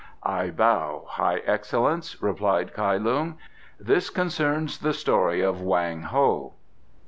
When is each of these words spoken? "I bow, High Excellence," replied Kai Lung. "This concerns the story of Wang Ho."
"I 0.23 0.49
bow, 0.49 1.05
High 1.07 1.43
Excellence," 1.45 2.23
replied 2.23 2.73
Kai 2.73 2.97
Lung. 2.97 3.37
"This 3.79 4.09
concerns 4.09 4.79
the 4.79 4.93
story 4.93 5.41
of 5.41 5.61
Wang 5.61 6.01
Ho." 6.01 6.53